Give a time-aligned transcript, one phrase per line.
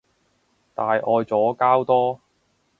[0.73, 1.25] 大愛左
[1.59, 2.21] 膠多